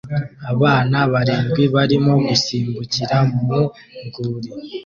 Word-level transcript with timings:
Abana 0.51 0.97
barindwi 1.11 1.63
barimo 1.75 2.13
gusimbukira 2.27 3.17
mu 3.45 3.57
rwuri 4.07 4.49